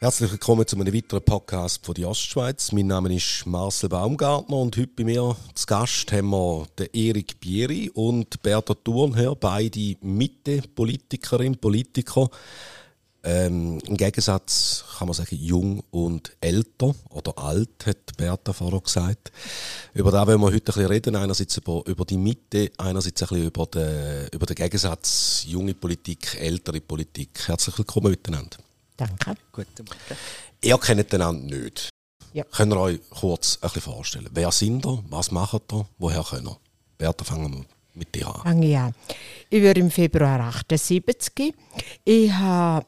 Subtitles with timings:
[0.00, 2.72] Herzlich willkommen zu einem weiteren Podcast von der Ostschweiz.
[2.72, 7.88] Mein Name ist Marcel Baumgartner und heute bei mir zu Gast haben wir Erik Bieri
[7.94, 12.30] und Bertha Thurnherr, beide Mitte-Politikerin, Politiker.
[13.24, 19.30] Ähm, Im Gegensatz kann man sagen, jung und älter oder alt, hat Bertha vorher gesagt.
[19.94, 21.16] Über das wollen wir heute ein bisschen reden.
[21.16, 26.36] Einerseits über, über die Mitte, einerseits ein bisschen über den, über den Gegensatz junge Politik,
[26.40, 27.46] ältere Politik.
[27.46, 28.56] Herzlich willkommen miteinander.
[28.96, 29.34] Danke.
[29.52, 30.20] Guten Morgen.
[30.60, 31.90] Ihr kennt einander nicht.
[32.32, 32.44] Ja.
[32.44, 34.28] Könnt ihr euch kurz ein bisschen vorstellen?
[34.32, 35.04] Wer sind ihr?
[35.10, 35.86] Was macht ihr?
[35.98, 36.56] Woher könnt ihr?
[36.98, 38.42] Bertha, fangen wir mit dir an.
[38.42, 38.94] Fange ich an.
[39.48, 41.54] Ich werde im Februar 78.
[42.04, 42.84] Ich war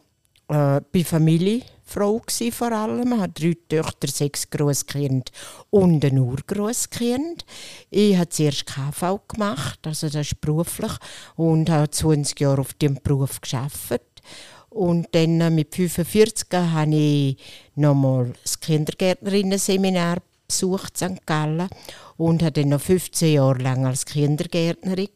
[0.48, 3.12] äh, bei Familienfrau gsi vor allem.
[3.12, 5.30] Ich habe drei Töchter, sechs Grosskinder
[5.70, 7.44] und ein Urgrosskind.
[7.90, 10.92] Ich habe zuerst KV gemacht, also das ist beruflich,
[11.36, 14.22] und habe 20 Jahre auf diesem Beruf gearbeitet.
[14.70, 17.36] Und dann mit 45 habe ich
[17.76, 20.18] nochmal das Kindergärtnerinnen-Seminar
[20.54, 21.26] besucht, St.
[21.26, 21.68] Gallen,
[22.16, 25.08] und habe dann noch 15 Jahre lang als Kindergärtnerin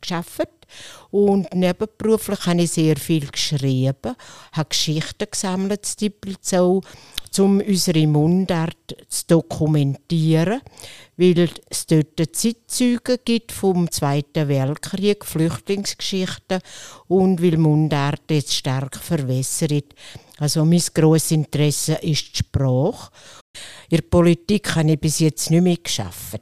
[0.00, 0.50] gearbeitet.
[1.10, 4.16] Und nebenberuflich habe ich sehr viel geschrieben,
[4.52, 6.80] habe Geschichten gesammelt, Dippelzau,
[7.38, 10.60] um unsere Mundart zu dokumentieren,
[11.16, 16.60] weil es dort Zeitzeugen gibt vom Zweiten Weltkrieg, Flüchtlingsgeschichten
[17.08, 19.94] und weil Mundart jetzt stark verwässert.
[20.42, 23.12] Also mein grosses Interesse ist die Sprache.
[23.90, 26.40] In der Politik habe ich bis jetzt nicht mehr geschafft.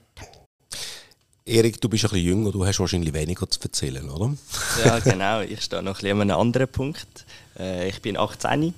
[1.45, 4.35] Erik, du bist ein bisschen jünger, du hast wahrscheinlich weniger zu erzählen, oder?
[4.83, 5.43] Ja, genau.
[5.43, 7.27] Ich stehe noch ein bisschen an einem anderen Punkt.
[7.59, 8.73] Äh, ich bin 18,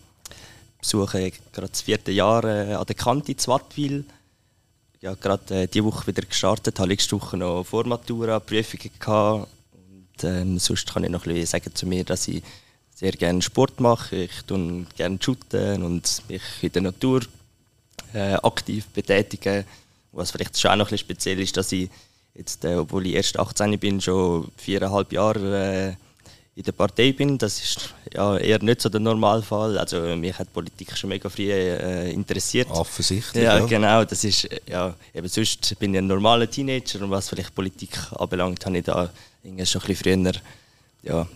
[0.81, 4.05] besuche gerade das vierte Jahr äh, an der Kante in Wattwil.
[5.03, 9.47] Ja, gerade äh, diese Woche wieder gestartet, habe letzte Woche noch Vormatura, Prüfungen gehabt.
[9.71, 12.43] Und ähm, sonst kann ich noch ein bisschen sagen zu mir, dass ich
[13.03, 14.15] sehr gerne Sport mache.
[14.15, 17.23] Ich tue gerne shooten und mich in der Natur
[18.15, 19.65] äh, aktiv betätigen.
[20.13, 21.91] Was vielleicht schon auch noch ein bisschen speziell ist, dass ich
[22.35, 25.97] jetzt, äh, obwohl ich erst 18 bin, schon viereinhalb Jahre äh,
[26.55, 27.39] in der Partei bin.
[27.39, 29.79] Das ist ja eher nicht so der Normalfall.
[29.79, 32.71] Also mich hat Politik schon mega früh äh, interessiert.
[32.71, 33.43] Offensichtlich.
[33.43, 34.05] Ja, Ja, genau.
[34.05, 38.65] Das ist ja eben sonst bin ich ein normaler Teenager und was vielleicht Politik anbelangt,
[38.65, 39.11] habe ich da
[39.43, 39.57] schon ein
[39.89, 40.33] bisschen früher
[41.05, 41.27] ja,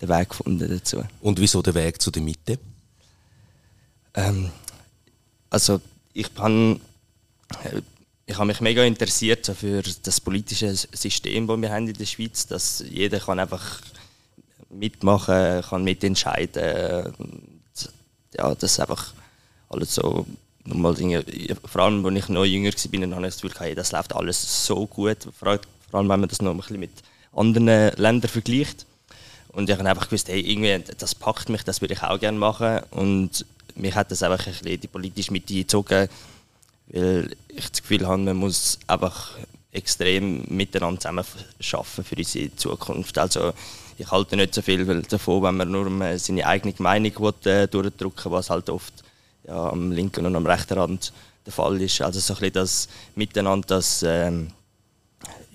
[0.00, 1.02] den, Weg gefunden dazu.
[1.20, 2.58] Und wieso der Weg zu der Mitte?
[4.14, 4.50] Ähm,
[5.50, 5.80] also
[6.12, 6.80] ich habe
[8.28, 12.46] ich habe mich mega interessiert für das politische System, das wir haben in der Schweiz,
[12.46, 13.80] dass jeder kann einfach
[14.68, 17.14] mitmachen, kann mitentscheiden.
[17.18, 17.90] Und,
[18.36, 19.14] Ja, das ist einfach
[19.68, 20.26] alles so
[20.64, 21.24] nochmal Dinge.
[21.64, 24.66] Vor allem, als ich noch jünger war, habe ich das Gefühl, hey, das läuft alles
[24.66, 25.28] so gut.
[25.38, 25.58] Vor
[25.90, 26.90] vor allem, wenn man das noch ein bisschen mit
[27.32, 28.86] anderen Ländern vergleicht.
[29.56, 32.38] Und ich habe einfach gewusst, hey, irgendwie, das packt mich, das würde ich auch gerne
[32.38, 32.80] machen.
[32.90, 36.10] Und mich hat das einfach ein bisschen die politische Mitte gezogen,
[36.88, 39.30] weil ich das Gefühl habe, man muss einfach
[39.72, 41.24] extrem miteinander zusammen
[41.72, 43.16] arbeiten für unsere Zukunft.
[43.16, 43.54] Also
[43.96, 48.32] ich halte nicht so viel davon, wenn man nur seine eigene Meinung will, äh, durchdrücken
[48.32, 48.92] was halt oft
[49.48, 51.14] ja, am linken und am rechten Rand
[51.46, 52.02] der Fall ist.
[52.02, 54.48] Also so ein bisschen das Miteinander, das ähm,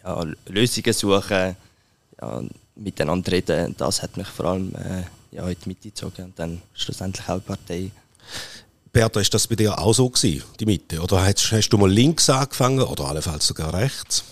[0.04, 1.56] ja, Lösungen suchen,
[2.20, 2.42] ja,
[2.84, 6.62] miteinander reden, das hat mich vor allem äh, ja, in die Mitte gezogen und dann
[6.74, 7.92] schlussendlich auch die Partei.
[8.92, 11.00] Bertha, ist das bei dir auch so gewesen, die Mitte?
[11.00, 14.26] Oder hast, hast du mal links angefangen oder allenfalls sogar rechts?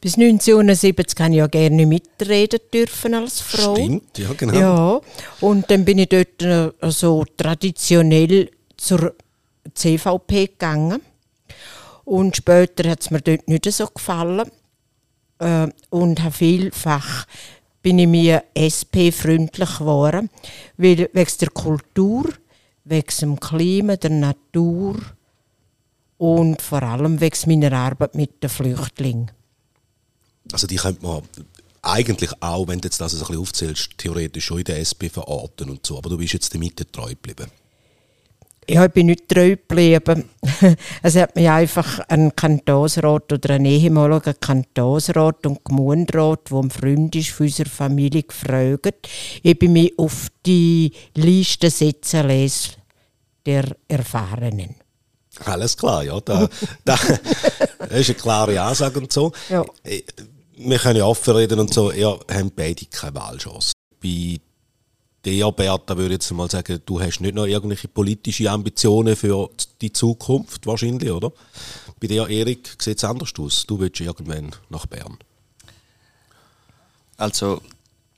[0.00, 3.74] Bis 1971 habe ich ja gerne mitreden dürfen als Frau.
[3.74, 4.54] Stimmt, ja, genau.
[4.54, 5.00] Ja,
[5.40, 9.14] und dann bin ich dort äh, so traditionell zur
[9.74, 11.02] CVP gegangen.
[12.04, 14.50] Und später hat es mir dort nicht so gefallen.
[15.38, 17.26] Äh, und habe vielfach
[17.82, 20.30] bin ich mir SP-freundlich geworden,
[20.76, 22.32] weil wegen der Kultur,
[22.84, 24.96] wegen dem Klima, der Natur
[26.18, 29.30] und vor allem wegen meiner Arbeit mit den Flüchtlingen.
[30.52, 31.22] Also die könnte man
[31.82, 35.70] eigentlich auch, wenn du jetzt das ein bisschen aufzählst, theoretisch schon in der SP verorten
[35.70, 35.98] und so.
[35.98, 37.50] Aber du bist jetzt der Mitte treu geblieben.
[38.70, 40.28] Ja, ich bin nicht treu geblieben.
[41.02, 47.16] Es hat mich einfach ein Kantonsrat oder ein ehemaliger Kantonsrat und Gemeinderat, der ein Freund
[47.16, 49.08] ist für unsere Familie, gefragt,
[49.44, 52.78] ob ich mich auf die Liste setzen lässt
[53.46, 54.74] der Erfahrenen.
[55.46, 56.20] Alles klar, ja.
[56.20, 56.48] Da,
[56.84, 56.98] da,
[57.78, 59.32] das ist eine klare Ansage und so.
[59.48, 59.64] Ja.
[60.56, 63.72] Wir können ja offen reden und so, ihr habt beide keine Wahlchance.
[64.02, 64.38] Bei
[65.24, 69.50] der Bertha würde jetzt mal sagen, du hast nicht noch irgendwelche politische Ambitionen für
[69.80, 71.32] die Zukunft wahrscheinlich, oder?
[72.00, 73.66] Bei dir, Erik, sieht es anders aus.
[73.66, 75.18] Du willst irgendwann nach Bern.
[77.16, 77.60] Also,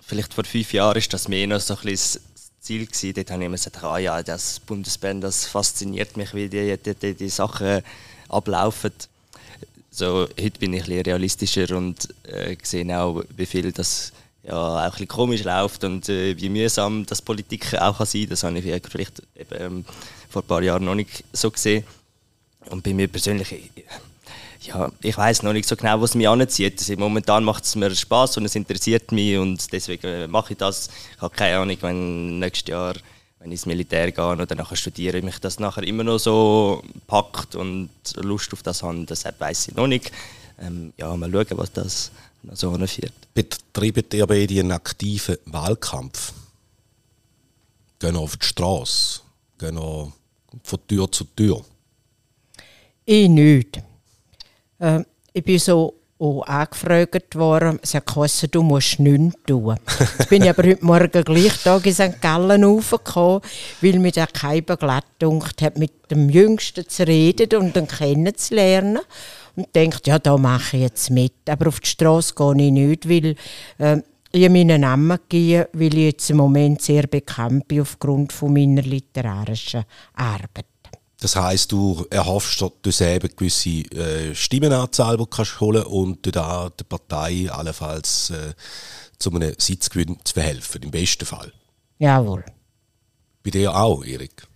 [0.00, 3.14] vielleicht vor fünf Jahren ist das mehr noch so ein bisschen das Ziel gewesen.
[3.14, 6.94] Dort habe ich immer gesagt, ah ja, das Bundesband, das fasziniert mich, wie die, die,
[6.94, 7.82] die, die Sachen
[8.28, 8.92] ablaufen.
[9.90, 14.12] So, heute bin ich ein bisschen realistischer und äh, sehe auch, wie viel das
[14.42, 18.22] ja, auch ein bisschen komisch läuft und äh, wie mühsam das Politik auch kann sein
[18.22, 18.30] kann.
[18.30, 19.84] Das habe ich vielleicht eben, ähm,
[20.28, 21.84] vor ein paar Jahren noch nicht so gesehen.
[22.70, 23.54] Und bei mir persönlich,
[24.62, 26.78] ja, ich weiß noch nicht so genau, was mich anzieht.
[26.78, 30.58] Also momentan macht es mir Spaß und es interessiert mich und deswegen äh, mache ich
[30.58, 30.88] das.
[31.16, 32.94] Ich habe keine Ahnung, wenn nächstes Jahr,
[33.38, 37.56] wenn ich ins Militär gehe oder nachher studiere, mich das nachher immer noch so packt
[37.56, 39.04] und Lust auf das habe.
[39.06, 40.12] Deshalb weiß ich noch nicht.
[40.60, 42.10] Ähm, ja, mal schauen, was das
[42.52, 43.12] so anführt.
[43.34, 46.32] Betreibt ihr beide einen aktiven Wahlkampf?
[47.98, 49.20] Gehen auf die Straße?
[49.58, 49.76] Gehen
[50.62, 51.62] von Tür zu Tür?
[53.04, 53.82] Ich nicht.
[54.78, 59.76] Äh, ich bin so auch angefragt worden, es hat geheißen, du musst nichts tun.
[59.98, 62.20] Jetzt bin ich aber heute Morgen gleich da in St.
[62.20, 63.40] Gallen raufgekommen,
[63.80, 68.98] weil mir da keine Begleitung hat, mit dem Jüngsten zu reden und ihn kennenzulernen.
[69.60, 71.34] Und denkt, ja, da mache ich jetzt mit.
[71.48, 73.36] Aber auf die Straße gehe ich nicht, weil
[73.78, 74.02] äh,
[74.32, 78.82] ich meinen Namen gegeben, weil ich jetzt im Moment sehr bekannt bin aufgrund von meiner
[78.82, 79.84] literarischen
[80.14, 80.66] Arbeit.
[81.20, 86.30] Das heisst, du erhoffst dir selber gewisse äh, Stimmenanzahl, die du kannst holen und du
[86.30, 88.54] da der Partei allenfalls äh,
[89.18, 91.52] zu einem Sitzgewinn zu verhelfen, im besten Fall.
[91.98, 92.42] Jawohl.
[93.42, 94.46] Bei dir auch, Erik?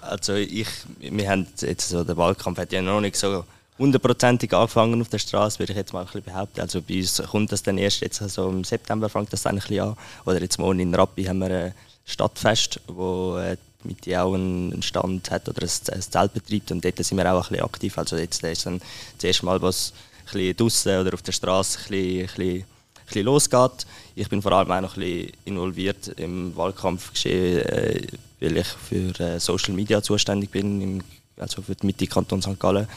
[0.00, 0.68] Also ich,
[0.98, 3.44] wir haben jetzt so, der Wahlkampf hat ja noch nicht so
[3.78, 6.60] hundertprozentig angefangen auf der Straße, würde ich jetzt mal ein bisschen behaupten.
[6.60, 9.60] Also bei uns kommt das dann erst jetzt, also im September fängt das dann ein
[9.60, 9.96] bisschen an.
[10.24, 11.74] Oder jetzt morgen in Rappi haben wir ein
[12.04, 17.04] Stadtfest, wo äh, mit die auch einen Stand hat oder ein, Zelt betreibt und dort
[17.04, 17.98] sind wir auch ein bisschen aktiv.
[17.98, 18.80] Also jetzt ist dann
[19.16, 19.92] das erste Mal, was
[20.32, 22.64] ein draussen oder auf der Straße ein bisschen, ein
[23.06, 23.86] bisschen, ein losgeht.
[24.14, 28.06] Ich bin vor allem auch noch ein bisschen involviert im Wahlkampfgeschehen, äh,
[28.40, 31.02] weil ich für äh, Social Media zuständig bin,
[31.36, 32.58] also für die Mitte Kanton St.
[32.58, 32.88] Gallen.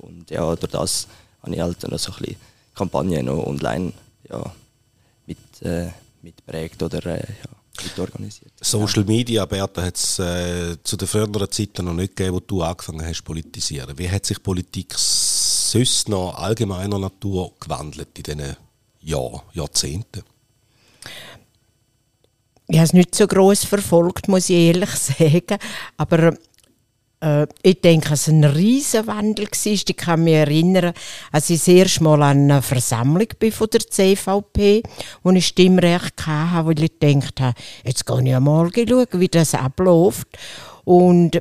[0.00, 1.06] Und ja, durch das
[1.42, 2.36] habe ich halt noch so ein bisschen
[2.74, 3.92] Kampagnen noch online
[4.28, 4.52] ja,
[5.26, 5.88] mit, äh,
[6.22, 8.52] mitprägt oder äh, ja, mitorganisiert.
[8.60, 12.62] Social Media, Bertha, hat es äh, zu den früheren Zeiten noch nicht gegeben, wo du
[12.62, 13.96] angefangen hast zu politisieren.
[13.98, 18.56] Wie hat sich Politik sonst noch allgemeiner Natur gewandelt in diesen
[19.02, 20.22] Jahr, Jahrzehnten?
[22.68, 25.58] Ich habe es nicht so groß verfolgt, muss ich ehrlich sagen.
[25.96, 26.34] Aber
[27.20, 29.48] äh, ich denke, es ein Riesenwandel.
[29.64, 30.92] Ich kann mich erinnern,
[31.32, 34.82] als ich das erste Mal an einer Versammlung bin von der CVP,
[35.22, 37.40] wo ich Stimmrecht hatte, weil ich gedacht
[37.84, 40.28] jetzt gehe ich mal schauen, wie das abläuft.
[40.84, 41.40] Und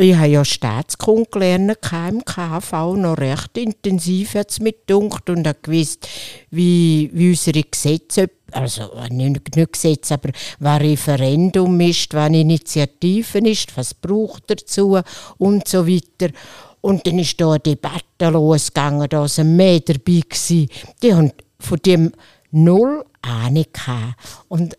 [0.00, 5.58] ich habe ja Staatskunde gelernt im KV, noch recht intensiv es mit dunkt und habe
[5.60, 6.08] gewusst,
[6.50, 10.30] wie, wie unsere Gesetze, also nicht, nicht Gesetze, aber
[10.60, 15.00] was Referendum ist, was Initiativen ist, was braucht dazu
[15.38, 16.32] und so weiter.
[16.80, 20.22] Und dann ist da eine Debatte losgegangen, da waren mehr dabei.
[20.28, 20.68] Gewesen.
[21.02, 22.12] Die haben von dem
[22.52, 24.14] null Ahnung gehabt.
[24.46, 24.76] Und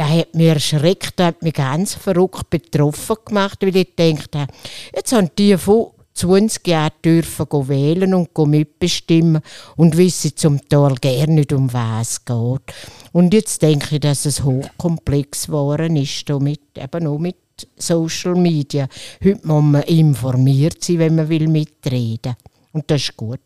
[0.00, 4.46] das hat mich erschreckt, das hat mich ganz verrückt betroffen gemacht, weil ich dachte,
[4.94, 9.42] jetzt haben die von 20 Jahren dürfen wählen und mitbestimmen
[9.76, 12.74] und wissen zum Teil gerne nicht, um was es geht.
[13.12, 17.36] Und jetzt denke ich, dass es hochkomplex geworden ist, damit, eben auch mit
[17.76, 18.88] Social Media.
[19.22, 22.52] Heute muss man informiert sein, wenn man mitreden will.
[22.72, 23.40] Und das ist gut.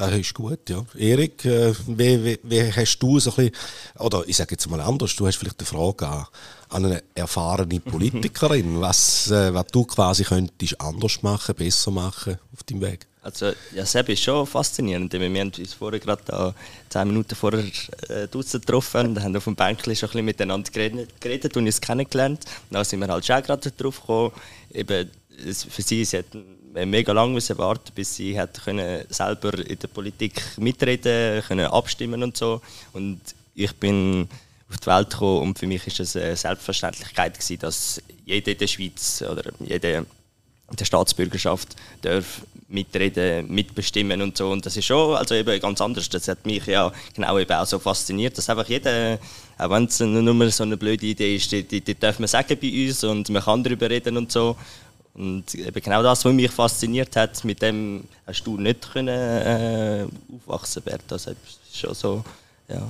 [0.00, 0.82] Das ist gut, ja.
[0.96, 3.52] Erik, äh, wie, wie, wie, hast du so ein bisschen,
[3.98, 6.26] oder ich sage jetzt mal anders, du hast vielleicht eine Frage an,
[6.70, 12.62] an eine erfahrene Politikerin, was, äh, was du quasi könntest anders machen, besser machen auf
[12.62, 13.06] deinem Weg?
[13.22, 15.12] Also, ja, Seb ist schon faszinierend.
[15.12, 16.54] Wir haben uns vorher gerade da
[16.88, 17.64] zehn Minuten vorher
[18.08, 21.78] äh, getroffen und haben auf dem Bänkchen schon ein bisschen miteinander geredet, geredet und uns
[21.78, 22.46] kennengelernt.
[22.70, 24.32] Dann sind wir halt schon gerade drauf gekommen,
[24.72, 25.10] eben,
[25.68, 26.26] für sie, sie hat
[26.74, 32.22] mega lange müssen warten, bis sie hat können selber in der Politik mitreden, können abstimmen
[32.22, 32.60] und so.
[32.92, 33.20] Und
[33.54, 34.28] ich bin
[34.70, 38.58] auf die Welt gekommen und für mich ist es eine Selbstverständlichkeit gewesen, dass jeder in
[38.58, 44.50] der Schweiz oder jeder in der Staatsbürgerschaft darf mitreden, mitbestimmen und so.
[44.50, 46.08] Und das ist schon also eben ganz anders.
[46.08, 49.18] Das hat mich ja genau eben auch so fasziniert, dass einfach jeder,
[49.58, 52.56] auch wenn es nur so eine blöde Idee ist, die, die, die darf man sagen
[52.60, 54.56] bei uns und man kann darüber reden und so.
[55.14, 60.06] Und eben genau das, was mich fasziniert hat, mit dem hast du nicht können, äh,
[60.36, 61.02] aufwachsen Bert.
[61.08, 61.36] Das ist
[61.72, 62.24] schon so,
[62.68, 62.82] ja.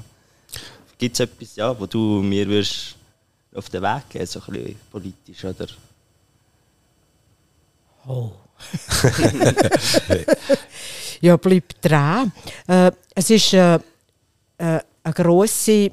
[0.98, 2.96] Gibt es etwas, ja, wo du mir würdest
[3.54, 5.66] auf den Weg geben, so ein bisschen politisch, oder?
[8.06, 8.32] Oh.
[11.20, 12.32] ja, bleib dran.
[12.66, 13.80] Äh, es ist äh, äh,
[14.58, 15.90] eine grosse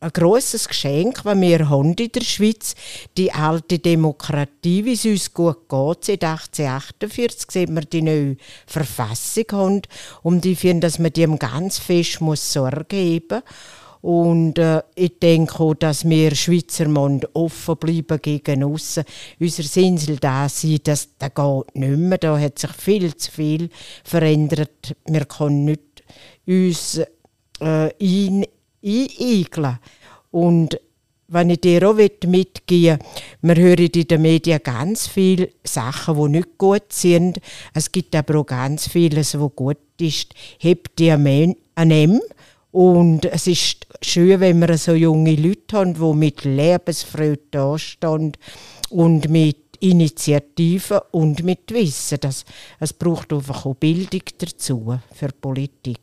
[0.00, 2.74] ein grosses Geschenk, das wir haben in der Schweiz.
[3.16, 6.04] Die alte Demokratie, wie es uns gut geht.
[6.04, 8.36] Seit 1848 sehen wir die neue
[8.66, 9.82] Verfassung haben.
[10.22, 13.42] Und ich finde, dass man dem ganz fest muss Sorge geben
[14.00, 19.04] und äh, ich denke auch, dass wir Schweizer Mann offen bleiben gegen aussen.
[19.40, 22.18] Unser Insel da sein, das, das geht nicht mehr.
[22.18, 23.70] Da hat sich viel zu viel
[24.04, 24.96] verändert.
[25.06, 26.04] Wir können nicht
[26.46, 26.98] uns
[27.60, 28.46] äh, ein
[28.82, 29.78] eineigeln.
[30.30, 30.80] Und
[31.28, 32.98] wenn ich dir auch mitgeben
[33.42, 37.38] wir hören in den Medien ganz viele Sachen, die nicht gut sind.
[37.74, 40.34] Es gibt aber auch ganz vieles, was gut ist.
[40.58, 41.26] Hebt die an
[41.90, 42.20] M.
[42.70, 48.32] Und es ist schön, wenn wir so junge Leute haben, die mit Lebensfreude dastehen
[48.90, 52.18] und mit Initiativen und mit Wissen.
[52.20, 52.44] Das,
[52.80, 56.00] es braucht einfach auch Bildung dazu für Politik.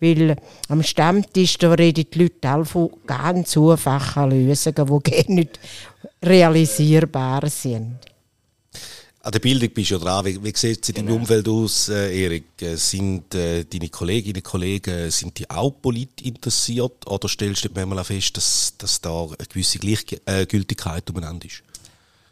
[0.00, 0.36] Weil
[0.68, 5.60] am Stammtisch da reden die Leute alle von ganz einfachen Lösungen, die gar nicht
[6.22, 7.98] realisierbar sind.
[9.22, 10.24] An der Bildung bist du ja dran.
[10.24, 11.18] Wie, wie sieht es in deinem genau.
[11.18, 12.62] Umfeld aus, äh, Erik?
[12.62, 17.68] Äh, sind äh, deine Kolleginnen und Kollegen sind die auch politisch interessiert oder stellst du
[17.74, 21.62] manchmal auch fest, dass, dass da eine gewisse Gleichgültigkeit äh, umeinander ist?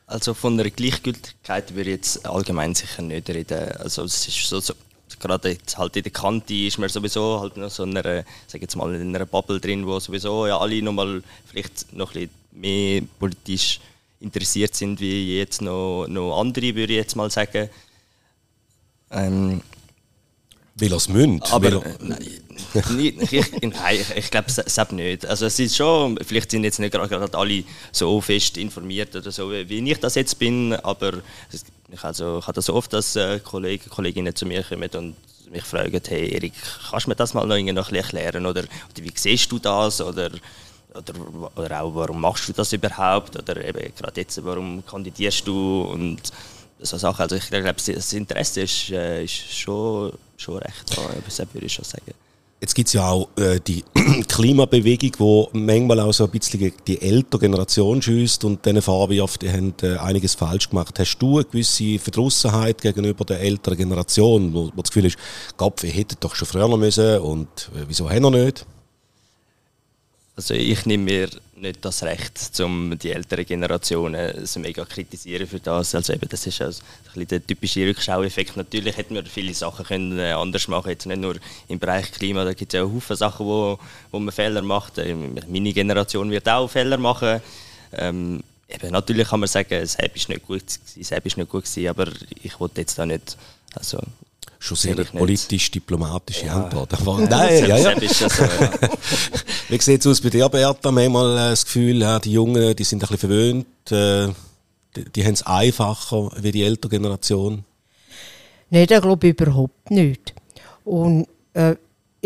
[0.08, 3.72] Also von einer Gleichgültigkeit würde ich jetzt allgemein sicher nicht reden.
[3.72, 4.72] Also es ist so, so
[5.20, 8.62] gerade jetzt halt in der Kante ist man sowieso halt noch so in einer, sag
[8.62, 12.30] jetzt mal, in einer Bubble drin, wo sowieso ja alle nochmal vielleicht noch ein bisschen
[12.52, 13.80] mehr politisch
[14.20, 17.68] interessiert sind wie jetzt noch, noch andere, würde ich jetzt mal sagen.
[19.10, 19.60] Ähm,
[21.08, 21.52] münd.
[21.52, 22.18] Aber äh, nein,
[23.30, 25.26] ich, nein, ich, ich glaube es nicht.
[25.26, 29.50] Also es ist schon, vielleicht sind jetzt nicht gerade alle so fest informiert oder so,
[29.50, 31.14] wie ich das jetzt bin, aber
[31.52, 35.16] ich, also, ich habe das oft, dass äh, Kollegen, Kolleginnen zu mir kommen und
[35.50, 36.52] mich fragen, hey Erik,
[36.90, 40.30] kannst du mir das mal noch, noch erklären oder, oder wie siehst du das oder,
[40.94, 41.14] oder,
[41.56, 46.20] oder auch, warum machst du das überhaupt oder eben gerade jetzt, warum kandidierst du und
[46.80, 47.22] so Sachen.
[47.22, 51.72] Also ich glaube, das Interesse ist, äh, ist schon, schon recht da, das würde ich
[51.72, 52.12] schon sagen.
[52.60, 53.84] Jetzt gibt es ja auch äh, die
[54.28, 55.12] Klimabewegung,
[55.52, 59.74] die manchmal auch so ein bisschen die ältere Generation schießt und diesen vorwirft, die haben
[59.82, 60.98] äh, einiges falsch gemacht.
[60.98, 65.18] Hast du eine gewisse Verdrussenheit gegenüber der älteren Generation, wo, wo das Gefühl ist,
[65.56, 68.66] Gott, wir hätten doch schon früher müssen und äh, wieso haben wir nicht?
[70.38, 75.58] Also ich nehme mir nicht das Recht, um die älteren Generationen so mega kritisieren für
[75.58, 75.96] das.
[75.96, 76.80] Also eben, das ist also
[77.16, 78.56] ein der typische Rückschaueffekt.
[78.56, 81.34] Natürlich hätten wir viele Sachen können äh, anders machen jetzt nicht nur
[81.66, 83.80] im Bereich Klima, da gibt es ja auch Haufen Sachen, wo,
[84.12, 84.98] wo man Fehler macht.
[84.98, 87.40] Ähm, meine Generation wird auch Fehler machen.
[87.94, 92.12] Ähm, eben, natürlich kann man sagen, es ist nicht gut ist nicht gut gewesen, aber
[92.44, 93.36] ich wollte jetzt da nicht,
[93.74, 93.98] also
[94.58, 96.64] schon sehr politisch-diplomatische ja.
[96.64, 96.94] Antwort.
[96.94, 98.00] Aber, nein, ja, ja.
[99.68, 100.90] Wie sieht es aus bei dir, Bertha?
[100.90, 104.28] Manchmal äh, das Gefühl, die Jungen, die sind ein bisschen verwöhnt, äh,
[104.96, 107.64] die, die haben es einfacher wie die ältere Generation.
[108.70, 110.34] Nein, das glaube ich überhaupt nicht.
[110.84, 111.76] Und äh,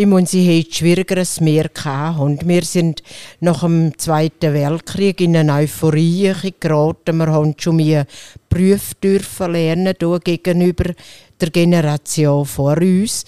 [0.03, 1.71] ich meine, sie haben schwierigeres mehr.
[2.19, 3.05] Und wir sind
[3.39, 7.19] nach dem Zweiten Weltkrieg in eine Euphorie geraten.
[7.19, 8.07] Wir haben schon mehr
[8.49, 9.95] Berufe dürfen lernen
[10.25, 10.93] gegenüber
[11.41, 13.25] der Generation vor uns.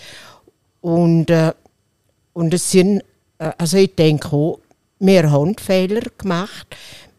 [0.81, 1.53] Und, äh,
[2.33, 3.05] und es sind,
[3.39, 4.59] äh, also ich denke auch,
[4.99, 6.67] wir haben Fehler gemacht.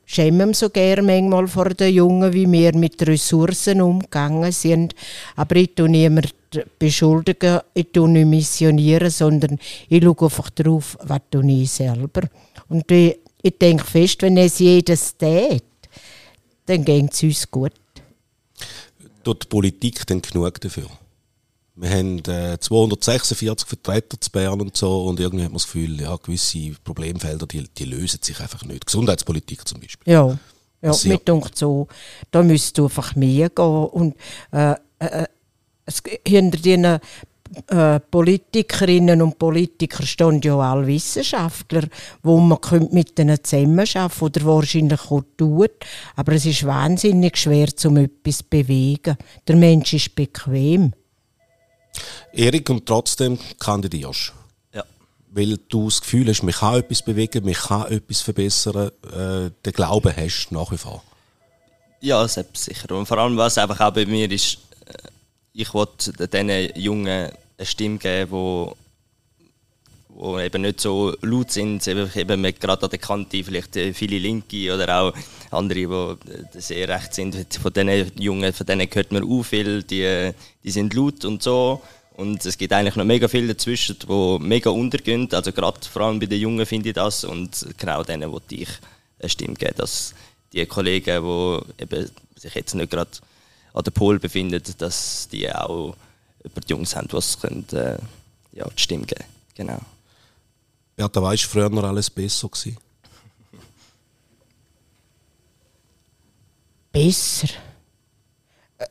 [0.05, 4.93] Schämen so gerne manchmal vor den Jungen, wie wir mit Ressourcen umgegangen sind.
[5.35, 6.31] Aber ich tue niemanden
[6.77, 9.57] beschuldigen, ich tue nicht missionieren, sondern
[9.89, 12.21] ich schaue einfach darauf, was ich selber.
[12.69, 15.63] Und ich, ich denke fest, wenn es jedes tät,
[16.65, 17.74] dann geht es uns gut
[19.25, 20.88] tut die Politik denn genug dafür?
[21.77, 26.00] Wir haben äh, 246 Vertreter zu Bern und so und irgendwie hat man das Gefühl,
[26.00, 28.86] ja, gewisse Problemfelder, die, die lösen sich einfach nicht.
[28.86, 30.13] Gesundheitspolitik zum Beispiel.
[30.13, 30.38] Ja,
[30.82, 31.88] ja mir denkt so,
[32.32, 34.15] da müsste einfach mehr gehen und
[34.51, 35.25] äh, äh, äh
[35.88, 37.00] es, hinter diesen
[37.67, 41.84] äh, Politikerinnen und Politiker stehen ja alle Wissenschaftler,
[42.24, 42.58] wo man
[42.91, 45.72] mit denen zusammenarbeiten oder wahrscheinlich auch tut.
[46.15, 49.17] Aber es ist wahnsinnig schwer, um etwas zu bewegen.
[49.48, 50.94] Der Mensch ist bequem.
[52.33, 54.33] Erik, und trotzdem kandidierst
[54.73, 54.83] Ja.
[55.31, 59.73] Weil du das Gefühl hast, man kann etwas bewegen, man kann etwas verbessern, äh, den
[59.73, 61.03] Glauben hast nach wie vor.
[62.01, 62.91] Ja, sicher.
[62.95, 64.93] Und vor allem, was einfach auch bei mir ist, äh,
[65.53, 68.75] ich wollte diesen Jungen eine Stimme geben, wo,
[70.15, 72.10] wo eben nicht so laut sind, eben,
[72.60, 75.13] gerade an der Kante vielleicht äh, viele Linke oder auch
[75.51, 75.84] andere, die
[76.31, 77.36] äh, sehr recht sind.
[77.62, 80.31] Von diesen Jungen, von denen hört man auch viel, die,
[80.63, 81.81] die sind laut und so.
[82.15, 85.27] Und es gibt eigentlich noch mega viel dazwischen, die mega untergehen.
[85.34, 87.25] Also gerade vor allem bei den Jungen finde ich das.
[87.25, 88.69] Und genau denen wollte ich
[89.19, 90.15] eine Stimme geben, dass
[90.53, 93.12] die Kollegen, die eben sich jetzt nicht gerade
[93.74, 95.98] an der Pol befinden, dass die auch
[96.41, 97.98] über die Jungs haben, die können, äh,
[98.53, 99.25] ja, die Stimme geben.
[99.55, 99.81] Genau.
[100.97, 102.77] Ja, da weißt du, früher noch alles besser gewesen.
[106.91, 107.49] Besser?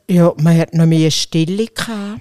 [0.08, 2.20] Ja, man hat noch mehr Stille gehabt,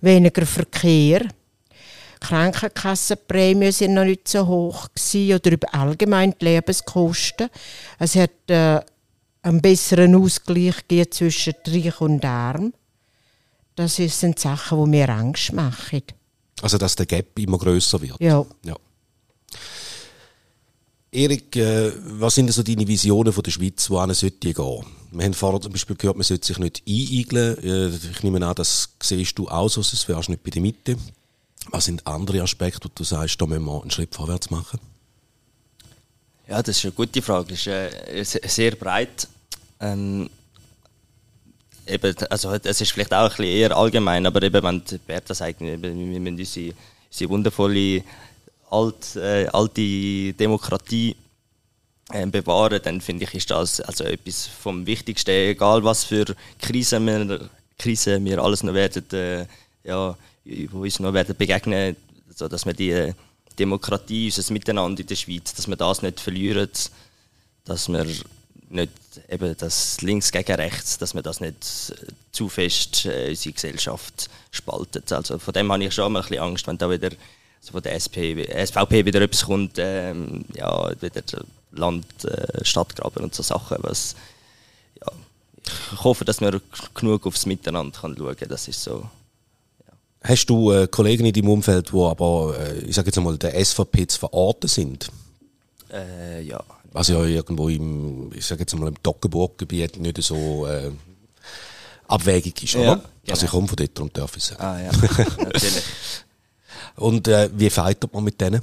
[0.00, 1.20] weniger Verkehr.
[1.20, 7.48] Die Krankenkassenprämien sind noch nicht so hoch gewesen, oder über allgemein die Lebenskosten.
[7.98, 8.80] Es hat äh,
[9.42, 12.74] einen besseren Ausgleich gegeben zwischen Reich und Arm.
[13.76, 16.02] Das sind Sachen, die mir Angst machen.
[16.60, 18.20] Also, dass der Gap immer größer wird.
[18.20, 18.44] Ja.
[18.64, 18.76] ja.
[21.10, 24.84] Erik, äh, was sind so deine Visionen von der Schweiz, wo sollte gehen?
[25.10, 27.56] Wir haben vorher zum Beispiel gehört, man sollte sich nicht eieigeln.
[27.64, 30.60] Äh, ich nehme an, das siehst du auch so, sonst wärst du nicht bei der
[30.60, 30.96] Mitte.
[31.70, 34.80] Was sind andere Aspekte, wo du sagst, da müssen wir einen Schritt vorwärts machen?
[36.46, 37.48] Ja, das ist eine gute Frage.
[37.54, 37.66] Das
[38.12, 39.28] ist äh, sehr breit.
[39.80, 40.28] Ähm,
[41.86, 45.60] eben, also, es ist vielleicht auch ein bisschen eher allgemein, aber eben, wenn Bertha sagt,
[45.60, 46.74] wir müssen unsere,
[47.10, 48.02] unsere wundervolle
[48.70, 51.16] alt, äh, alte Demokratie
[52.12, 56.24] äh, bewahren, dann finde ich, ist das also etwas vom Wichtigsten, egal was für
[56.60, 59.46] Krisen wir, Krisen wir alles noch werden, äh,
[59.84, 60.16] ja,
[60.72, 61.96] uns noch werden begegnen,
[62.34, 63.14] so dass wir die äh,
[63.58, 66.70] Demokratie, unser Miteinander in der Schweiz, dass wir das nicht verlieren,
[67.64, 68.06] dass wir
[68.70, 68.92] nicht
[69.28, 71.56] eben das Links gegen Rechts, dass man das nicht
[71.90, 75.12] äh, zu fest äh, unsere Gesellschaft spaltet.
[75.12, 77.10] Also von dem habe ich schon mal ein bisschen Angst, wenn da wieder
[77.60, 81.22] also von der SP, SVP wieder etwas kommt, ähm, ja, wieder
[81.72, 84.14] Land, äh, Stadtgraben und so Sachen, was,
[85.00, 85.12] ja,
[85.92, 86.60] ich hoffe, dass man
[86.94, 89.08] genug aufs Miteinander kann schauen kann, das ist so.
[89.86, 89.92] Ja.
[90.22, 93.62] Hast du äh, Kollegen in deinem Umfeld, die aber, äh, ich sage jetzt mal, der
[93.64, 95.10] SVP zu verorten sind?
[95.92, 96.62] Äh, ja.
[96.94, 100.90] Also ja irgendwo im, ich sage jetzt mal, im Toggenburg-Gebiet nicht so äh,
[102.06, 102.84] abwägig ist, oder?
[102.84, 103.04] Ja, genau.
[103.28, 104.62] Also ich komme von dort, darum darf ich sagen.
[104.62, 105.82] Ah ja, natürlich.
[106.98, 108.60] Und äh, wie feiert man mit denen?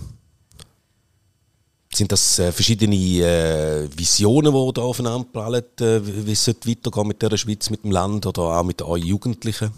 [1.93, 7.21] Sind das äh, verschiedene äh, Visionen, die da aufeinander prallen, äh, wie es weitergehen mit
[7.21, 9.71] der Schweiz, mit dem Land oder auch mit euren Jugendlichen?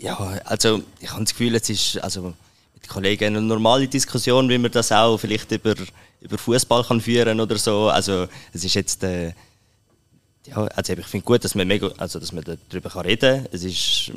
[0.00, 2.34] Ja, also ich habe das Gefühl, es ist also
[2.74, 5.74] mit Kollegen eine normale Diskussion, wie man das auch vielleicht über,
[6.20, 7.88] über Fußball kann führen oder so.
[7.88, 9.32] Also es ist jetzt äh,
[10.46, 13.48] ja, also ich finde gut, dass man mega, also dass man darüber reden kann.
[13.52, 14.10] Es ist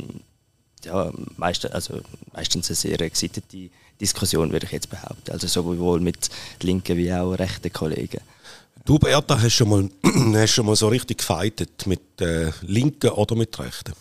[0.85, 2.01] ja, meist, also
[2.33, 5.31] meistens eine sehr excitete Diskussion, würde ich jetzt behaupten.
[5.31, 6.29] Also sowohl mit
[6.61, 8.21] linken wie auch rechten Kollegen.
[8.85, 9.89] Du, Bertha, hast schon mal,
[10.41, 13.93] hast schon mal so richtig gefeitet mit äh, Linken oder mit Rechten?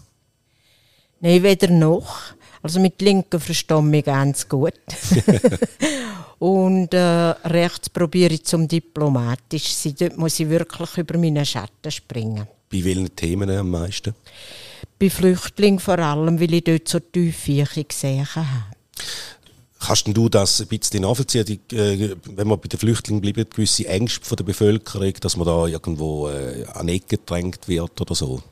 [1.20, 2.18] Nein, weder noch.
[2.62, 4.74] Also mit Linken verstehe ich mich ganz gut.
[6.38, 9.94] Und äh, rechts probiere ich zum diplomatisch sein.
[9.98, 12.46] Dort muss ich wirklich über meine Schatten springen.
[12.70, 14.14] Bei welchen Themen am meisten?
[14.98, 18.46] Bei Flüchtlingen vor allem, weil ich dort so tiefe gesehen habe.
[19.78, 23.86] Kannst du das ein bisschen nachvollziehen, die, äh, wenn wir bei den Flüchtlingen bleiben, gewisse
[23.86, 28.42] Ängste von der Bevölkerung, dass man da irgendwo äh, an Ecke gedrängt wird oder so?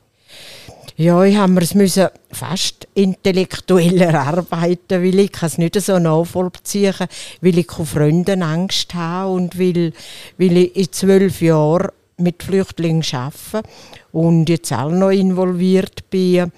[0.97, 1.99] Ja, ich habe es
[2.31, 7.09] fast intellektuell erarbeiten, weil ich es nicht so nachvollziehen kann,
[7.41, 9.91] weil ich von Freunden Angst habe und weil,
[10.37, 13.67] weil ich in zwölf Jahren mit Flüchtlingen arbeite
[14.15, 16.49] und jetzt auch noch involviert bin,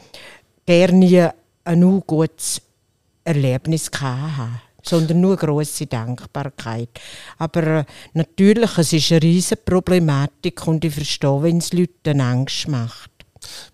[0.63, 2.62] gerne ein gutes
[3.24, 6.88] Erlebnis haben sondern nur große Dankbarkeit.
[7.39, 12.70] Aber äh, natürlich, es ist eine riesige Problematik und ich verstehe, wenn es Leuten Angst
[12.70, 13.12] macht.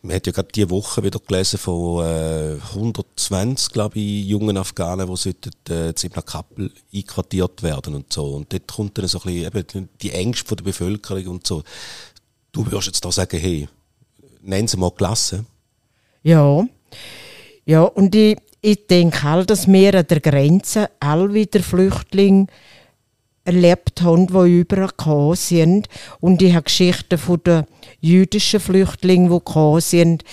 [0.02, 5.08] Man hat ja gerade diese Woche wieder gelesen von äh, 120, glaube ich, jungen Afghanen,
[5.08, 8.26] die sollten, äh, in Kappel einquartiert werden und so.
[8.36, 11.64] Und dort kommt dann so ein bisschen eben die Ängste der Bevölkerung und so.
[12.54, 13.68] Du würdest jetzt da sagen, hey,
[14.42, 15.44] nennen Sie mal Klasse.
[16.22, 16.66] Ja.
[17.66, 22.46] Ja, und ich, ich denke halt, dass wir an der Grenze all wieder Flüchtlinge
[23.44, 25.90] erlebt haben, die übergekommen sind.
[26.20, 27.66] Und ich habe Geschichten von den
[28.00, 30.24] jüdischen Flüchtlingen, die gekommen sind.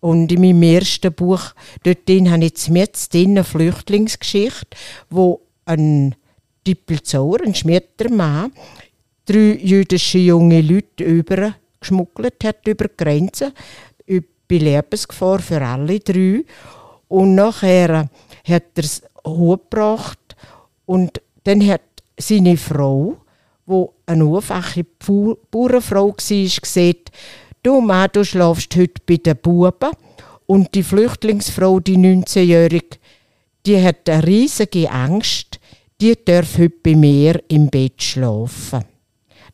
[0.00, 1.52] Und in meinem ersten Buch,
[1.82, 4.76] dort habe ich jetzt eine Flüchtlingsgeschichte,
[5.10, 6.14] wo ein
[6.66, 8.52] Dippelzauer, ein Schmettermann,
[9.28, 13.52] drei jüdische junge Leute übergeschmuggelt hat über die Grenze,
[14.48, 16.44] bei Lebensgefahr für alle drei.
[17.08, 18.08] Und nachher
[18.46, 18.84] hat er
[19.26, 20.36] hochgebracht
[20.86, 21.82] und dann hat
[22.18, 23.18] seine Frau,
[23.66, 24.84] wo eine einfache
[25.50, 27.10] Bauernfrau war, gesagt,
[27.62, 29.90] du Mann, du schlafst heute bei den Buben
[30.46, 32.98] und die Flüchtlingsfrau, die 19-Jährige,
[33.66, 35.60] die hat eine riesige Angst,
[36.00, 38.84] die darf heute bei mir im Bett schlafen.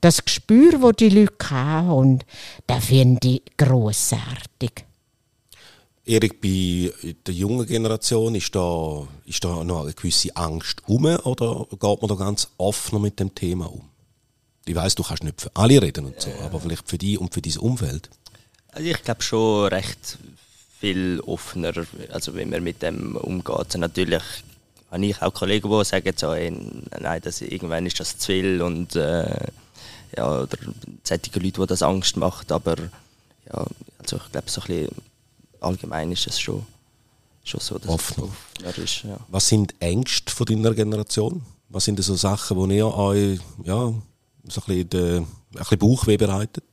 [0.05, 2.19] Das Gespür, wo die Leute haben,
[2.67, 4.85] das finde ich grossartig.
[6.05, 6.93] Erik, bei
[7.27, 12.09] der jungen Generation ist da, ist da noch eine gewisse Angst um oder geht man
[12.09, 13.81] da ganz offener mit dem Thema um?
[14.67, 17.33] Ich weiß, du kannst nicht für alle reden und so, aber vielleicht für dich und
[17.33, 18.11] für dein Umfeld.
[18.73, 20.19] Also ich glaube schon recht
[20.81, 21.73] viel offener,
[22.12, 23.57] also wenn man mit dem umgeht.
[23.57, 24.23] Also natürlich
[24.90, 26.53] habe ich auch Kollegen, die sagen so, ey,
[27.01, 29.47] nein, das, irgendwann ist das zu viel und äh,
[30.16, 30.57] ja, oder
[31.03, 33.64] solche Leute, die das Angst macht, aber ja,
[33.98, 34.88] also ich glaube so ein bisschen
[35.61, 36.64] allgemein ist es schon,
[37.42, 38.29] schon so, dass offener.
[38.59, 39.03] es offener ist.
[39.05, 39.18] Ja.
[39.29, 41.42] Was sind Ängste von deiner Generation?
[41.68, 43.92] Was sind so Sachen, die ihr euch ja,
[44.48, 46.64] so ein bisschen, ein bisschen Bauchweh bereitet?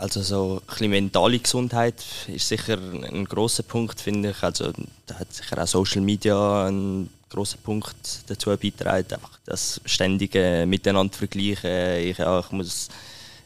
[0.00, 4.42] Also so ein mentale Gesundheit ist sicher ein großer Punkt, finde ich.
[4.42, 4.72] Also
[5.06, 9.06] da hat sicher auch Social Media einen großen Punkt dazu beigetragen.
[9.12, 11.98] Einfach das ständige Miteinander vergleichen.
[11.98, 12.88] Ich, ja, ich, muss,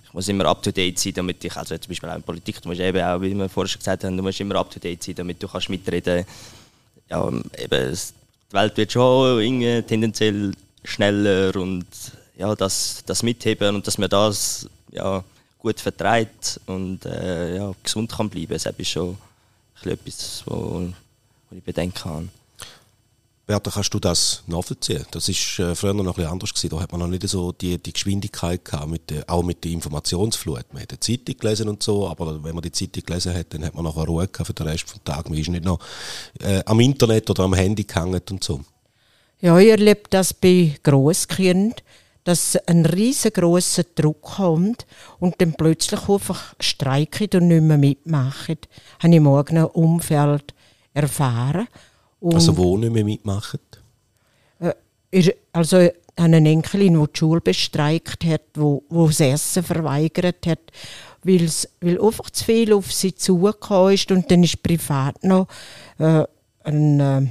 [0.05, 2.63] ich muss immer up to date sein, damit ich, also zum Beispiel auch in Politik,
[2.63, 4.79] du musst eben auch, wie wir vorher schon gesagt haben, du musst immer up to
[4.79, 6.25] date sein, damit du kannst mitreden.
[7.11, 7.97] Ja, eben,
[8.51, 10.53] die Welt wird schon irgendwie tendenziell
[10.85, 11.87] schneller und
[12.39, 15.23] ja, das, das mitheben und dass wir das ja,
[15.59, 18.53] gut vertreibt und äh, ja, gesund kann bleiben.
[18.53, 19.19] Das ist schon
[19.85, 20.89] etwas, wo,
[21.51, 22.31] wo ich bedenken kann.
[23.49, 25.07] Berta, kannst du das nachvollziehen?
[25.11, 26.69] Das ist äh, früher noch ein bisschen anders gewesen.
[26.69, 29.73] Da hat man noch nicht so die, die Geschwindigkeit gehabt, mit der, auch mit der
[29.73, 30.67] Informationsflut.
[30.71, 33.65] Man hat die Zeitung gelesen und so, aber wenn man die Zeitung gelesen hat, dann
[33.65, 35.31] hat man nachher Ruhe gehabt für den Rest des Tages.
[35.31, 35.79] Man ist nicht noch
[36.41, 38.61] äh, am Internet oder am Handy gehangen und so.
[39.41, 41.75] Ja, ich erlebe das bei Grosskindern
[42.29, 44.87] dass ein riesengroßer Druck kommt
[45.19, 48.59] und dann plötzlich einfach streiken und nicht mehr mitmachen.
[48.61, 50.53] Das habe ich morgen im Umfeld
[50.93, 51.69] erfahren.
[52.21, 53.61] Und also wo nicht mehr mitmachen?
[54.61, 54.75] Äh,
[55.53, 60.47] also ich habe eine Enkelin, die die Schule bestreikt hat, wo, wo das Essen verweigert
[60.47, 60.71] hat,
[61.23, 61.49] weil
[61.99, 65.49] einfach zu viel auf sie zugekommen ist und dann ist privat noch
[65.99, 66.25] äh,
[66.65, 67.27] ein äh,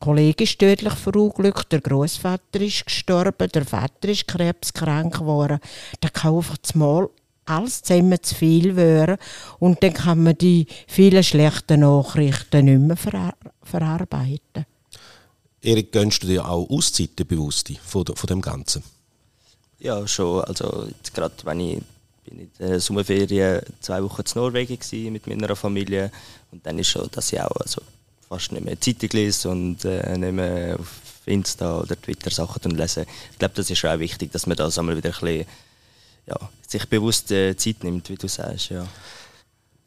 [0.00, 5.60] Kollege ist tödlich verunglückt, der Großvater ist gestorben, der Vater ist krebskrank geworden.
[6.00, 7.10] Da kann einfach mal
[7.44, 9.18] alles zusammen zu viel werden
[9.58, 14.64] und dann kann man die vielen schlechten Nachrichten nicht mehr verar verarbeiten.
[15.60, 18.82] Erik, gönnst du dir auch Auszeiten bewusst von, von dem Ganzen?
[19.80, 20.42] Ja, schon.
[20.44, 21.82] Also gerade wenn ich
[22.24, 26.10] bin in der Sommerferien zwei Wochen in Norwegen mit meiner Familie
[26.50, 27.82] und dann ist schon, dass ich auch also
[28.30, 33.04] fast nicht mehr Zeitung lese und äh, nicht mehr auf Insta oder Twitter Sachen lesen.
[33.32, 35.46] Ich glaube, das ist auch wichtig, dass man das einmal wieder ein bisschen,
[36.28, 38.70] ja, sich bewusst äh, Zeit nimmt, wie du sagst.
[38.70, 38.86] Ja.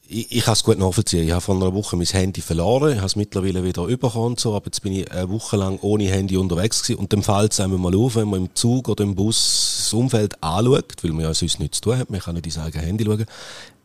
[0.10, 1.24] Ich, ich kann es gut nachvollziehen.
[1.24, 4.54] Ich habe vor einer Woche mein Handy verloren, ich habe es mittlerweile wieder bekommen, so,
[4.54, 7.00] aber jetzt bin ich eine Woche lang ohne Handy unterwegs gewesen.
[7.00, 9.94] und dann fällt es einem mal auf, wenn man im Zug oder im Bus das
[9.94, 12.74] Umfeld anschaut, weil man ja sonst nichts zu tun hat, man kann nicht in sein
[12.74, 13.26] Handy schauen,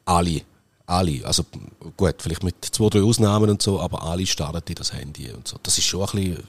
[0.05, 0.43] alle
[0.89, 1.45] alle, also
[1.97, 5.47] gut, vielleicht mit zwei, drei Ausnahmen und so, aber alle starten in das Handy und
[5.47, 5.59] so.
[5.63, 6.45] Das ist schon ein bisschen,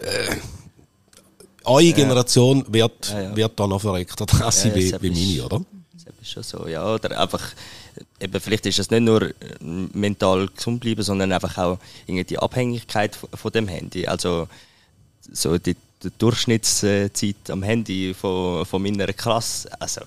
[0.00, 0.36] äh,
[1.64, 1.96] eure ja.
[1.96, 3.36] Generation wird, ja, ja.
[3.36, 5.64] wird da noch verreckter dran sein wie, wie meine, oder?
[5.92, 6.94] Das ist schon so, ja.
[6.94, 7.42] Oder einfach,
[8.20, 13.30] eben, vielleicht ist es nicht nur mental gesund bleiben, sondern einfach auch die Abhängigkeit von,
[13.30, 14.06] von dem Handy.
[14.06, 14.46] Also
[15.32, 20.02] so die, die Durchschnittszeit am Handy von, von meiner Klasse, also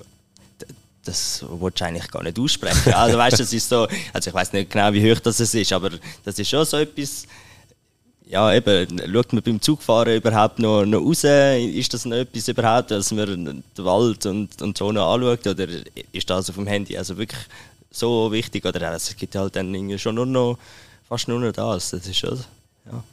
[1.04, 2.94] das wollte ich eigentlich gar nicht aussprechen.
[2.96, 5.92] Also weißt, das ist so, also ich weiß nicht genau, wie hoch das ist, aber
[6.24, 7.26] das ist schon so etwas.
[8.26, 11.24] Ja, eben, schaut man beim Zugfahren überhaupt noch, noch raus?
[11.24, 15.46] Ist das noch etwas überhaupt, dass man den Wald und, und so noch anschaut?
[15.46, 15.68] Oder
[16.12, 17.42] ist das auf dem Handy also wirklich
[17.92, 18.66] so wichtig?
[18.66, 20.58] Oder es gibt halt dann schon nur noch,
[21.08, 21.92] fast nur noch das.
[21.92, 22.40] Das ist schon,
[22.86, 23.04] ja.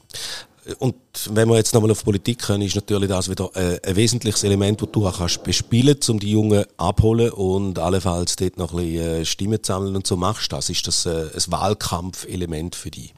[0.79, 0.95] Und
[1.31, 4.83] wenn wir jetzt nochmal auf Politik kommen, ist natürlich das wieder äh, ein wesentliches Element,
[4.83, 9.25] das du kannst bespielen, um die Jungen abholen und allenfalls dort noch ein bisschen äh,
[9.25, 10.69] Stimmen sammeln und so machst das.
[10.69, 13.15] Ist das äh, ein Wahlkampfelement für dich?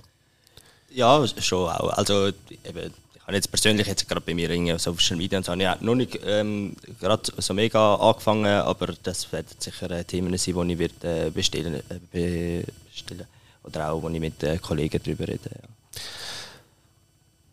[0.91, 1.91] Ja, schon auch.
[1.91, 5.53] Also eben, ich habe jetzt persönlich jetzt gerade bei mir in Social Media und so
[5.53, 10.69] habe ich noch nicht ähm, gerade so mega angefangen, aber das werden sicher Themen sein,
[10.69, 13.27] die ich bestellen, äh, bestellen
[13.65, 15.51] oder auch, wo ich mit Kollegen darüber rede.
[15.51, 15.69] Ja.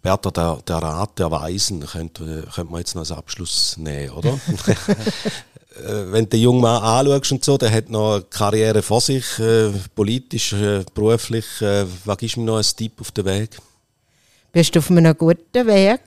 [0.09, 4.39] Bertha, der, der Rat der Weisen könnte, könnte man jetzt noch als Abschluss nehmen, oder?
[5.85, 8.99] Äh, wenn du den jungen Mann anschaust und so, der hat noch eine Karriere vor
[8.99, 11.45] sich, äh, politisch, äh, beruflich.
[11.61, 13.51] Äh, was gibst du mir noch als Tipp auf den Weg?
[14.51, 16.01] Bist du auf einem guten Weg,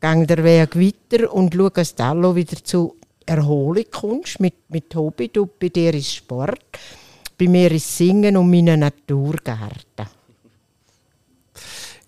[0.00, 2.96] gang der Weg weiter und schau, dass du wieder zu
[3.26, 5.28] Erholung kommst mit, mit Hobby.
[5.28, 6.64] Du, bei dir ist Sport,
[7.38, 10.15] bei mir ist Singen und meine Naturgarten.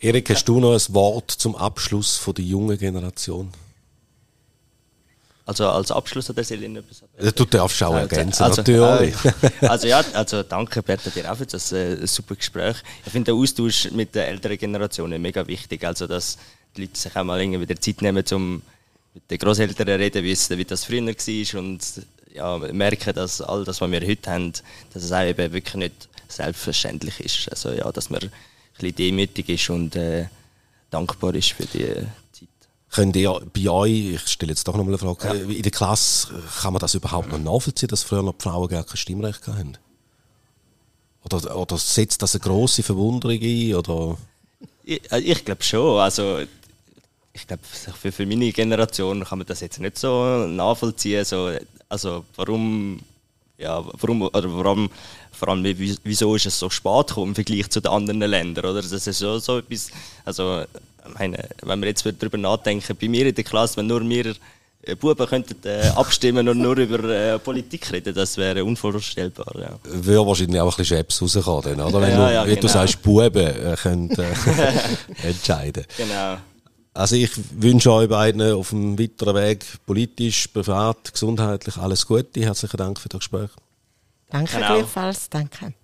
[0.00, 3.50] Erik, hast du noch ein Wort zum Abschluss von der jungen Generation?
[5.44, 7.02] Also als Abschluss hat er Selin etwas
[7.34, 9.14] Du darfst auch also, ergänzen, also, natürlich.
[9.24, 12.76] Äh, also ja, also danke Bertha dir auch für das äh, super Gespräch.
[13.06, 16.36] Ich finde den Austausch mit der älteren Generation mega wichtig, also dass
[16.76, 18.62] die Leute sich auch mal irgendwie wieder Zeit nehmen, um
[19.14, 21.80] mit den Großeltern reden, wissen, wie das früher war und
[22.34, 24.52] ja, merken, dass all das, was wir heute haben,
[24.92, 27.50] dass es auch eben wirklich nicht selbstverständlich ist.
[27.50, 28.30] Also ja, dass ein
[28.78, 30.26] bisschen demütig ist und äh,
[30.90, 31.94] dankbar ist für die
[32.32, 32.48] Zeit.
[32.90, 35.56] Könnt ihr bei euch, ich stelle jetzt doch noch mal eine Frage, ja.
[35.56, 36.28] in der Klasse,
[36.60, 39.76] kann man das überhaupt noch nachvollziehen, dass früher noch die Frauen gar kein Stimmrecht hatten?
[41.24, 43.74] Oder, oder setzt das eine grosse Verwunderung ein?
[43.74, 44.16] Oder?
[44.84, 46.00] Ich, äh, ich glaube schon.
[46.00, 46.38] Also,
[47.32, 51.24] ich glaube, für, für meine Generation kann man das jetzt nicht so nachvollziehen.
[51.24, 51.50] So,
[51.88, 53.00] also, warum,
[53.58, 54.88] ja, warum, oder warum,
[55.32, 55.64] vor allem,
[56.04, 58.64] wieso ist es so spät gekommen im Vergleich zu den anderen Ländern?
[58.64, 58.82] Oder?
[58.82, 59.90] Das ist so, so etwas,
[60.24, 60.62] also,
[61.18, 64.34] meine, wenn wir jetzt darüber nachdenken, bei mir in der Klasse, wenn nur wir
[64.82, 69.52] äh, Buben könnten äh, abstimmen und nur über äh, Politik reden, das wäre unvorstellbar.
[69.58, 69.78] Ja.
[69.82, 72.00] Würde wahrscheinlich auch ein bisschen Schäps rauskommen, oder?
[72.00, 72.60] Wenn ja, du, ja, wie genau.
[72.60, 75.84] du sagst, Buben äh, können äh, entscheiden.
[75.96, 76.36] Genau.
[76.94, 82.40] Also ich wünsche euch beiden auf dem weiteren Weg, politisch, privat, gesundheitlich, alles Gute.
[82.40, 83.50] Herzlichen Dank für das Gespräch.
[84.30, 84.74] Danke genau.
[84.78, 85.74] gleichfalls, danke.